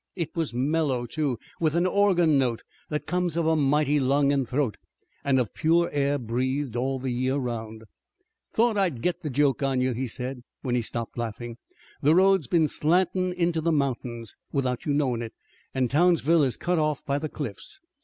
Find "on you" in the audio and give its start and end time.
9.61-9.91